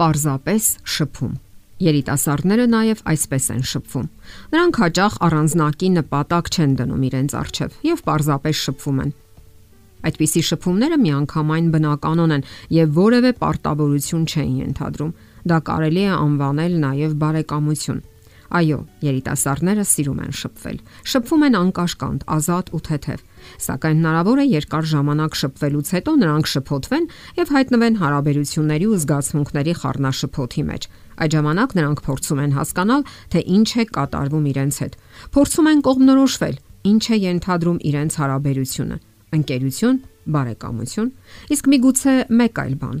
Պարզապես 0.00 0.66
շփում։ 0.88 1.32
Երիտասարդները 1.84 2.64
նաև 2.72 3.00
այսպես 3.12 3.48
են 3.52 3.58
շփվում։ 3.70 4.06
Նրանք 4.54 4.78
հաճախ 4.80 5.16
առանձնակի 5.26 5.90
նպատակ 5.96 6.48
չեն 6.54 6.72
դնում 6.78 7.02
իրենց 7.08 7.34
արժև 7.40 7.74
եւ 7.84 8.00
պարզապես 8.06 8.62
շփվում 8.64 9.02
են։ 9.04 9.12
Այդպիսի 10.08 10.42
շփումները 10.50 10.98
միանգամայն 11.04 11.68
բնականon 11.74 12.34
են 12.38 12.46
եւ 12.80 12.96
որևէ 12.96 13.32
պարտավորություն 13.44 14.24
չեն 14.24 14.54
ենթադրում։ 14.60 15.12
Դա 15.52 15.58
կարելի 15.68 16.04
է 16.08 16.14
անվանել 16.16 16.78
նաև 16.80 17.18
բարեկամություն։ 17.20 18.00
Այո, 18.50 18.78
երիտասարդները 19.04 19.84
սիրում 19.86 20.22
են 20.24 20.32
շփվել։ 20.40 20.78
Շփվում 21.12 21.44
են 21.50 21.58
անկաշկանդ, 21.60 22.24
ազատ 22.40 22.72
ու 22.72 22.80
թեթև։ 22.88 23.28
Սակայն 23.66 24.00
հնարավոր 24.00 24.40
է 24.40 24.46
երկար 24.50 24.88
ժամանակ 24.90 25.38
շփվելուց 25.40 25.92
հետո 25.96 26.14
նրանք 26.20 26.50
շփոթվեն 26.54 27.06
եւ 27.40 27.52
հայտնվեն 27.56 28.00
հարաբերությունների 28.00 28.86
ու 28.90 28.98
զգացմունքների 29.04 29.74
խառնաշփոթի 29.80 30.64
մեջ։ 30.70 30.88
Այդ 31.20 31.36
ժամանակ 31.36 31.70
նրանք 31.80 31.98
փորձում 32.06 32.40
են 32.40 32.56
հասկանալ, 32.56 33.02
թե 33.30 33.40
ինչ 33.60 33.70
է 33.70 33.84
կատարվում 34.00 34.48
իրենց 34.50 34.74
հետ։ 34.80 34.98
Փորձում 35.36 35.70
են 35.70 35.84
կողմնորոշվել, 35.90 36.56
ինչ 36.90 37.04
է 37.10 37.16
ենթադրում 37.28 37.78
իրենց 37.90 38.12
հարաբերությունը 38.20 38.96
ընկերություն, 39.36 40.00
բարեկամություն, 40.34 41.10
իսկ 41.54 41.70
միգուցե 41.74 42.14
մեկ 42.40 42.60
այլ 42.64 42.74
բան։ 42.80 42.98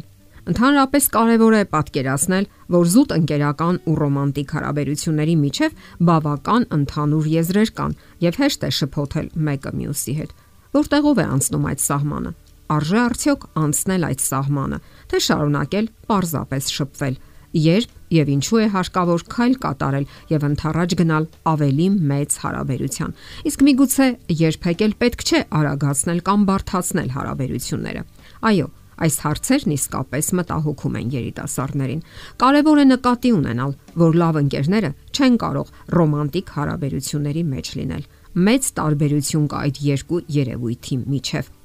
Ընդհանրապես 0.50 1.04
կարևոր 1.14 1.54
է 1.54 1.62
պատկերացնել, 1.70 2.46
որ 2.74 2.86
զուտ 2.90 3.12
ընկերական 3.16 3.76
ու 3.86 3.92
ռոմանտիկ 4.00 4.54
հարաբերությունների 4.56 5.34
միջև 5.44 5.76
բավական 6.08 6.64
ընդհանուր 6.74 7.28
եզրեր 7.30 7.70
կան 7.78 7.94
եւ 8.24 8.38
հեշտ 8.40 8.66
է 8.66 8.70
շփոթել 8.80 9.28
մեկը 9.46 9.72
մյուսի 9.78 10.14
հետ։ 10.18 10.32
Որտեղով 10.74 11.20
է 11.20 11.26
անցնում 11.36 11.68
այդ 11.70 11.84
սահմանը։ 11.86 12.32
Արժե 12.70 12.98
արդյոք 13.04 13.46
անցնել 13.60 14.06
այդ 14.10 14.20
սահմանը, 14.26 14.78
թե 15.10 15.22
շարունակել 15.26 15.86
պարզապես 16.10 16.72
շփվել, 16.80 17.16
երբ 17.60 17.96
եւ 18.10 18.30
ինչու 18.34 18.60
է 18.60 18.66
հարկավոր 18.74 19.24
քայլ 19.30 19.54
կատարել 19.62 20.06
եւ 20.30 20.44
ընթառաջ 20.50 20.94
գնալ 20.98 21.26
ավելի 21.50 21.86
մեծ 22.10 22.36
հարաբերության։ 22.42 23.14
Իսկ 23.50 23.64
միգուցե 23.70 24.06
երբեք 24.40 24.84
էլ 24.86 24.94
պետք 25.02 25.24
չէ 25.30 25.40
արագացնել 25.60 26.22
կամ 26.30 26.46
բարթացնել 26.50 27.10
հարաբերությունները։ 27.14 28.04
Այո, 28.50 28.66
այս 29.06 29.16
հարցերն 29.24 29.74
իսկապես 29.76 30.26
մտահոգում 30.40 30.98
են 31.00 31.12
երիտասարդներին։ 31.14 32.02
Կարևոր 32.42 32.80
է 32.80 32.86
նկատի 32.90 33.30
ունենալ, 33.36 33.72
որ 34.02 34.18
լավ 34.20 34.40
ընկերները 34.40 34.90
չեն 35.14 35.38
կարող 35.44 35.72
ռոմանտիկ 36.00 36.52
հարաբերությունների 36.56 37.44
մեջ 37.54 37.72
լինել։ 37.80 38.04
Մեծ 38.50 38.68
տարբերություն 38.80 39.48
կա 39.50 39.64
այդ 39.66 39.80
երկու 39.90 40.20
երևույթի 40.40 41.00
միջև։ 41.10 41.56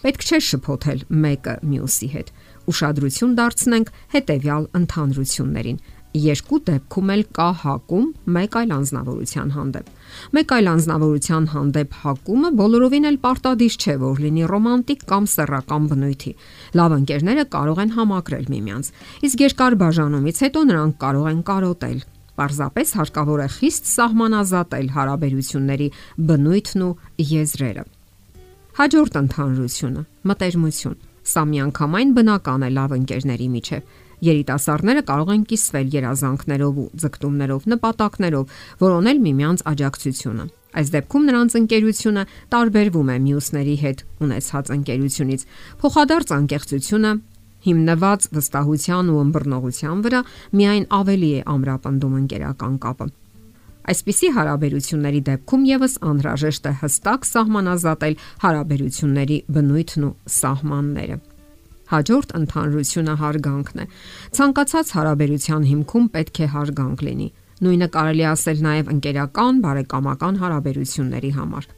Պետք 0.00 0.22
չէ 0.24 0.38
շփոթել 0.46 1.00
մեկը 1.22 1.54
մյուսի 1.70 2.06
հետ 2.14 2.28
ուշադրություն 2.72 3.34
դարձնենք 3.36 3.90
հետեւյալ 4.14 4.68
ընդհանրություններին։ 4.80 5.80
Երկու 6.10 6.58
դեպքում 6.66 7.10
էլ 7.14 7.20
կա 7.36 7.44
հակում 7.60 8.06
մեկ 8.34 8.56
այլ 8.60 8.70
անznավորության 8.74 9.50
հանդեպ։ 9.54 9.90
Մեկ 10.34 10.54
այլ 10.56 10.68
անznավորության 10.70 11.44
հանդեպ 11.52 11.92
հակումը 12.00 12.48
բոլորովին 12.60 13.06
էլ 13.10 13.18
պարտադիր 13.26 13.76
չէ, 13.78 13.94
որ 14.00 14.22
լինի 14.24 14.48
ռոմանտիկ 14.50 15.04
կամ 15.10 15.28
սեռական 15.30 15.86
բնույթի։ 15.90 16.32
Լավ 16.80 16.94
ընկերները 16.98 17.44
կարող 17.54 17.82
են 17.84 17.94
համակրել 17.94 18.50
միմյանց, 18.50 18.90
իսկ 19.30 19.44
երկար 19.46 19.76
բաժանումից 19.84 20.42
հետո 20.50 20.64
նրանք 20.70 20.98
կարող 21.04 21.30
են 21.30 21.44
կարոտել։ 21.50 22.00
Պարզապես 22.40 22.88
հարկավոր 22.98 23.40
է 23.44 23.48
խիստ 23.60 23.90
սահմանազատել 23.94 24.90
հարաբերությունների 24.98 25.88
բնույթն 26.26 26.84
ու 26.90 26.92
եզրերը։ 27.30 27.86
Հաջորդ 28.80 29.20
ընդհանրությունը՝ 29.20 30.04
մտերմություն 30.30 30.98
Սա 31.30 31.42
միանգամայն 31.46 32.12
բնական 32.16 32.62
է 32.64 32.70
լավ 32.74 32.92
ընկերների 32.96 33.48
միջև։ 33.54 33.98
Երիտասարդները 34.20 35.02
կարող 35.08 35.30
են 35.34 35.44
կիսվել 35.50 35.92
երազանքներով 35.96 36.80
ու 36.80 36.88
ձգտումներով, 37.00 37.66
նպատակներով, 37.72 38.56
որոնել 38.84 39.22
միմյանց 39.26 39.64
աջակցությունը։ 39.70 40.44
Այս 40.70 40.90
դեպքում 40.94 41.24
նրանց 41.30 41.56
ընկերությունը 41.60 42.22
տարբերվում 42.54 43.08
է 43.10 43.16
մյուսների 43.26 43.76
հետ 43.80 44.02
ունեցած 44.26 44.70
ընկերությունից։ 44.76 45.46
Փոխադարձ 45.80 46.34
անկեղծությունը 46.36 47.12
հիմնված 47.64 48.28
վստահության 48.36 49.10
ու 49.10 49.18
ըմբռնողության 49.24 50.04
վրա 50.04 50.20
միայն 50.60 50.86
ավելի 51.00 51.30
է 51.40 51.42
ամրապնդում 51.54 52.14
ընկերական 52.20 52.78
կապը։ 52.84 53.08
Այսպիսի 53.90 54.28
հարաբերությունների 54.36 55.20
դեպքում 55.26 55.66
եւս 55.70 55.94
անհրաժեշտ 56.10 56.68
է 56.70 56.72
հստակ 56.84 57.26
սահմանազատել 57.30 58.18
հարաբերությունների 58.44 59.38
բնույթն 59.56 60.06
ու 60.06 60.14
սահմանները։ 60.40 61.20
Հաջորդ 61.90 62.36
ընդհանրությունը 62.38 63.14
հարգանքն 63.18 63.82
է։ 63.82 63.86
Ցանկացած 64.38 64.94
հարաբերության 64.94 65.68
հիմքում 65.70 66.06
պետք 66.14 66.40
է 66.40 66.46
հարգանք 66.54 67.04
լինի։ 67.08 67.28
Նույնը 67.60 67.88
կարելի 67.96 68.24
ասել 68.30 68.64
նաև 68.66 68.94
ընկերական, 68.94 69.60
բարեկամական 69.64 70.40
հարաբերությունների 70.40 71.30
համար։ 71.40 71.70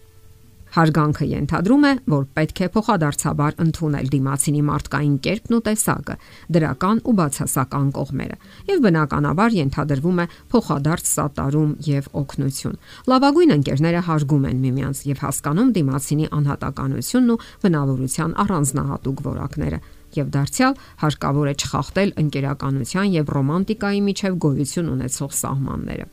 Հարգանքը 0.72 1.27
ենթադրում 1.28 1.83
է, 1.84 1.91
որ 2.09 2.22
պետք 2.33 2.61
է 2.65 2.69
փոխադարձաբար 2.72 3.56
ընդունել 3.61 4.06
դիմացինի 4.12 4.62
մարդկային 4.69 5.17
կերպն 5.27 5.56
ու 5.56 5.61
տեսակը, 5.67 6.17
դրական 6.56 7.03
ու 7.03 7.15
բացասական 7.19 7.91
կողմերը, 7.99 8.39
եւ 8.72 8.81
բնականաբար 8.87 9.56
ենթադրվում 9.59 10.22
է 10.22 10.27
փոխադարձ 10.55 11.11
սատարում 11.12 11.72
եւ 11.93 12.09
օգնություն։ 12.22 12.78
Լավագույն 13.12 13.56
ընկերները 13.59 14.05
հարգում 14.09 14.47
են 14.49 14.62
միմյանց 14.65 15.03
եւ 15.12 15.25
հասկանում 15.28 15.72
դիմացինի 15.77 16.31
անհատականությունն 16.41 17.34
ու 17.37 17.43
բնավորության 17.67 18.39
առանձնահատուկ 18.47 19.27
որակները 19.28 19.83
եւ 20.19 20.34
դարձյալ 20.37 20.77
հարկավոր 21.05 21.53
է 21.53 21.55
չխախտել 21.62 22.12
ընկերականության 22.25 23.15
եւ 23.19 23.33
ռոմանտիկայի 23.37 24.03
միջև 24.09 24.37
գոյություն 24.47 24.93
ունեցող 24.97 25.33
սահմանները։ 25.43 26.06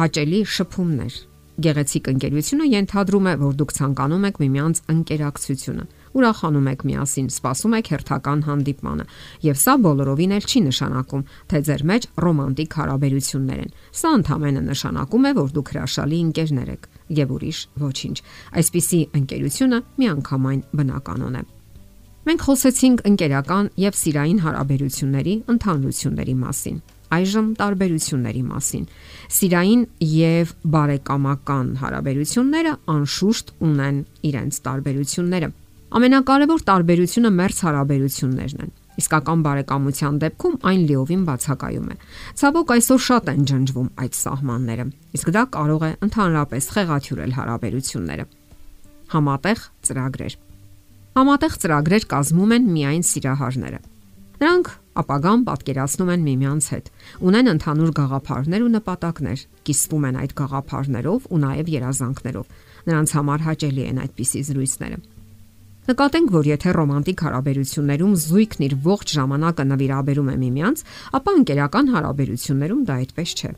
Հաճելի 0.00 0.40
շփումներ 0.54 1.14
Գեղեցիկ 1.60 2.06
ընկերությունը 2.08 2.66
ենթադրում 2.70 3.26
է, 3.28 3.32
որ 3.40 3.56
դուք 3.60 3.72
ցանկանում 3.76 4.22
եք 4.28 4.38
միմյանց 4.40 4.78
ընկերակցությունը, 4.94 5.84
ուրախանում 6.16 6.70
եք 6.70 6.84
միասին, 6.88 7.28
սպասում 7.34 7.76
եք 7.80 7.90
հերթական 7.92 8.44
հանդիպմանը, 8.48 9.06
եւ 9.44 9.60
սա 9.60 9.74
բոլորովին 9.84 10.34
էլ 10.38 10.48
չի 10.48 10.62
նշանակում, 10.70 11.26
թե 11.52 11.62
ձեր 11.68 11.86
մեջ 11.90 12.08
ռոմանտիկ 12.24 12.80
հարաբերություններ 12.80 13.60
են։ 13.60 13.70
Սա 14.00 14.16
ընդհանրապես 14.20 14.66
նշանակում 14.70 15.30
է, 15.30 15.32
որ 15.40 15.54
դուք 15.60 15.72
հրաշալի 15.76 16.20
ընկերներ 16.30 16.74
եք 16.80 16.90
եւ 17.20 17.32
ուրիշ 17.36 17.64
ոչինչ։ 17.84 18.18
Այսպիսի 18.60 19.00
ընկերությունը 19.20 19.86
միանգամայն 20.00 20.68
բնականon 20.80 21.42
է։ 21.44 21.48
Մենք 22.20 22.42
խոսեցինք 22.44 22.98
ընկերական 23.08 23.68
եւ 23.80 23.94
սիրային 23.96 24.40
հարաբերությունների 24.44 25.34
ընդհանրությունների 25.52 26.34
մասին։ 26.40 26.80
Այժմ 27.16 27.46
տարբերությունների 27.60 28.42
մասին։ 28.48 28.82
Սիրային 29.36 29.84
եւ 30.04 30.52
բարեկամական 30.74 31.70
հարաբերությունները 31.80 32.74
անշուշտ 32.94 33.54
ունեն 33.70 34.02
իրենց 34.30 34.58
տարբերությունները։ 34.68 35.48
Ամենակարևոր 36.00 36.60
տարբերությունը 36.68 37.32
մերց 37.40 37.62
հարաբերություններն 37.66 38.62
են։ 38.68 38.76
Իսկական 39.00 39.42
բարեկամության 39.48 40.20
դեպքում 40.20 40.60
այն 40.70 40.84
լիովին 40.90 41.24
բացակայում 41.30 41.88
է։ 41.88 41.98
Ցավոք 42.42 42.74
այսօր 42.76 43.02
շատ 43.06 43.32
են 43.32 43.48
ջնջվում 43.48 43.88
այդ 44.04 44.20
սահմանները, 44.20 44.86
իսկ 45.16 45.32
դա 45.40 45.46
կարող 45.56 45.88
է 45.88 45.90
ընդհանրապես 46.10 46.70
խեղաթյուրել 46.76 47.34
հարաբերությունները։ 47.40 48.30
Համատեղ 49.16 49.66
ծրագրեր 49.88 50.38
Համատեղ 51.10 51.54
ծրագրեր 51.58 52.04
կազմում 52.10 52.52
են 52.54 52.66
միայն 52.70 53.04
սիրահարները։ 53.08 53.78
Նրանք 54.40 54.68
ապագան 55.00 55.40
պատկերացնում 55.48 56.10
են 56.14 56.22
միմյանց 56.26 56.66
հետ, 56.70 56.90
ունեն 57.30 57.50
ընդհանուր 57.50 57.90
գաղափարներ 57.98 58.62
ու 58.66 58.70
նպատակներ, 58.76 59.42
կիսվում 59.68 60.06
են 60.10 60.18
այդ 60.20 60.34
գաղափարներով 60.40 61.26
ու 61.30 61.40
նաև 61.44 61.72
երազանքներով։ 61.74 62.54
Նրանց 62.90 63.14
համար 63.18 63.44
հաճելի 63.50 63.84
են 63.90 64.00
այդպիսի 64.06 64.42
զրույցները։ 64.50 65.00
Նկատենք, 65.90 66.28
որ 66.30 66.48
եթե 66.50 66.72
ռոմանտիկ 66.76 67.22
հարաբերություններում 67.26 68.14
զույգն 68.22 68.64
իր 68.70 68.74
ողջ 68.86 69.14
ժամանակը 69.18 69.64
նվիրաբերում 69.70 70.30
է 70.30 70.36
միմյանց, 70.44 70.84
ապա 71.18 71.34
ընկերական 71.40 71.90
հարաբերություններում 71.96 72.84
դա 72.86 72.98
այդպես 73.00 73.34
չէ։ 73.40 73.52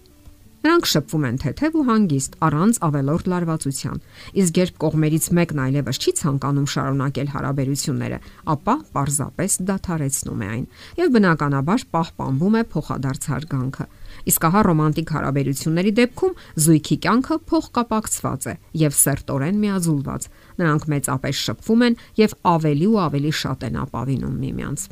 Նրանք 0.63 0.87
շփվում 0.87 1.25
են 1.27 1.39
թեթև 1.43 1.75
ու 1.75 1.85
հանգիստ, 1.89 2.35
առանց 2.47 2.77
ավելորդ 2.87 3.29
լարվածության։ 3.33 3.97
Իսկ 4.43 4.59
երբ 4.63 4.77
կողմերից 4.83 5.25
մեկն 5.39 5.63
այլևս 5.63 5.99
չի 5.99 6.13
ցանկանում 6.21 6.69
շարունակել 6.71 7.33
հարաբերությունները, 7.33 8.19
ապա 8.55 8.75
պարզապես 8.95 9.57
դադարեցնում 9.73 10.45
է 10.47 10.51
այն 10.53 10.63
եւ 11.03 11.11
բնականաբար 11.19 11.85
պահպանվում 11.97 12.55
է 12.55 12.63
փոխադարձ 12.77 13.27
հարգանքը։ 13.33 13.89
Իսկ 14.23 14.47
ահա 14.47 14.63
ռոմանտիկ 14.71 15.13
հարաբերությունների 15.19 15.93
դեպքում 15.99 16.39
զույգի 16.63 16.97
կյանքը 17.03 17.37
փոխկապակցված 17.51 18.43
է 18.47 18.57
եւ 18.87 18.97
սերտորեն 19.03 19.61
միաձուլված։ 19.67 20.31
Նրանք 20.63 20.89
մեծապես 20.95 21.43
շփվում 21.43 21.87
են 21.91 22.01
եւ 22.23 22.39
ավելի 22.55 22.87
ու 22.93 22.99
ավելի 23.09 23.37
շատ 23.43 23.69
են 23.73 23.83
ապավինում 23.83 24.41
միմյանց։ 24.47 24.89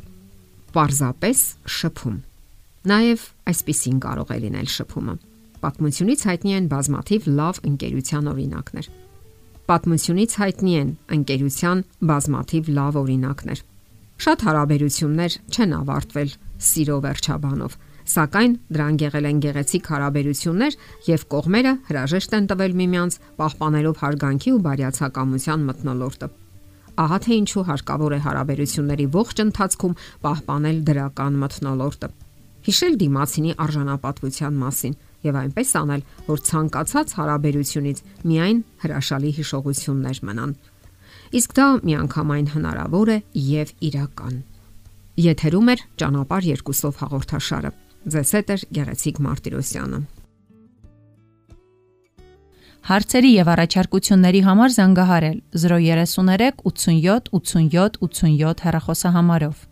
Պարզապես 0.75 1.47
շփում։ 1.79 2.21
Նաև 2.91 3.27
այսպեսին 3.51 3.99
կարող 4.01 4.31
է 4.35 4.41
լինել 4.41 4.71
շփումը 4.81 5.30
Պատմությունից 5.61 6.21
հայտնի 6.25 6.53
են 6.57 6.67
բազմաթիվ 6.71 7.25
լավ 7.37 7.57
ընկերության 7.69 8.29
օրինակներ։ 8.31 8.87
Պատմությունից 9.71 10.31
հայտնի 10.41 10.73
են 10.81 10.89
ընկերության 11.15 11.83
բազմաթիվ 12.11 12.71
լավ 12.77 12.97
օրինակներ։ 13.01 13.59
Շատ 14.21 14.45
հարաբերություններ 14.47 15.35
չեն 15.53 15.75
ավարտվել 15.81 16.31
սիրո 16.61 16.97
վերջաբանով, 17.05 17.75
սակայն 18.11 18.51
դրանք 18.73 19.03
եղել 19.05 19.27
են 19.29 19.39
գեղեցիկ 19.45 19.87
հարաբերություններ 19.91 20.77
եւ 21.11 21.25
կողմերը 21.31 21.73
հրաժեշտ 21.91 22.35
են 22.37 22.49
տվել 22.51 22.75
միմյանց 22.81 23.17
պահպանելով 23.41 24.01
հարգանքի 24.01 24.51
ու 24.57 24.63
բարյացակամության 24.65 25.65
մթնոլորտը։ 25.69 26.31
Ահա 27.01 27.17
թե 27.25 27.33
ինչու 27.41 27.65
հարկավոր 27.69 28.13
է 28.17 28.19
հարաբերությունների 28.25 29.05
ողջ 29.15 29.37
ընթացքում 29.45 29.97
պահպանել 30.25 30.81
դրական 30.89 31.39
մթնոլորտը։ 31.41 32.09
Հիշել 32.61 32.97
դիմացինի 33.01 33.55
արժանապատվության 33.65 34.59
մասին 34.61 34.97
եւ 35.25 35.39
այնպես 35.41 35.73
անել, 35.81 36.05
որ 36.27 36.43
ցանկացած 36.49 37.13
հարաբերությունից 37.17 38.01
միայն 38.31 38.61
հրաշալի 38.85 39.31
հիշողություններ 39.41 40.21
մնան։ 40.29 40.55
Իսկ 41.41 41.53
դա 41.57 41.67
միանգամայն 41.87 42.47
հնարավոր 42.55 43.11
է 43.11 43.17
եւ 43.51 43.75
իրական։ 43.91 44.39
Եթերում 45.21 45.69
է 45.71 45.75
ճանապարհ 46.01 46.47
երկուսով 46.51 46.99
հաղորդաշարը։ 47.01 47.71
Ձեզ 48.11 48.31
հետ 48.35 48.51
է 48.51 48.57
Գեղեցիկ 48.77 49.21
Մարտիրոսյանը։ 49.21 49.99
Հարցերի 52.81 53.31
եւ 53.37 53.49
առաջարկությունների 53.53 54.39
համար 54.47 54.71
զանգահարել 54.75 55.35
033 55.63 56.63
87 56.65 57.29
87 57.37 57.99
87 58.01 58.63
հեռախոսահամարով։ 58.65 59.70